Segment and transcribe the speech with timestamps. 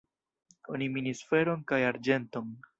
[0.77, 2.53] Oni minis feron kaj arĝenton.